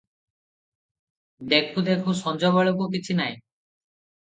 ଦେଖୁଁ 1.53 1.85
ଦେଖୁଁ 1.93 2.19
ସଞ୍ଜବେଳକୁ 2.25 2.93
କିଛି 2.97 3.23
ନାହିଁ। 3.25 3.41